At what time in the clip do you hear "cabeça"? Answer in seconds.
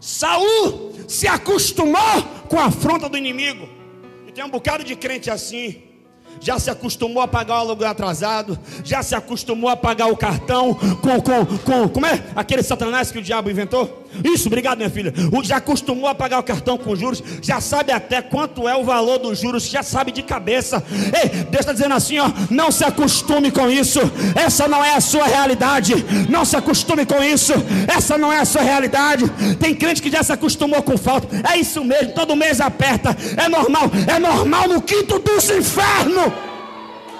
20.22-20.82